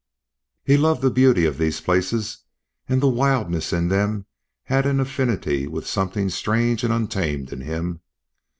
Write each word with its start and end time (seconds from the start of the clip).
He 0.63 0.77
loved 0.77 1.03
the 1.03 1.11
beauty 1.11 1.45
of 1.45 1.59
these 1.59 1.79
places, 1.79 2.39
and 2.89 3.01
the 3.03 3.07
wildness 3.07 3.71
in 3.71 3.87
them 3.89 4.25
had 4.63 4.87
an 4.87 4.99
affinity 4.99 5.67
with 5.67 5.85
something 5.85 6.29
strange 6.29 6.83
and 6.83 6.91
untamed 6.91 7.53
in 7.53 7.61
him. 7.61 7.99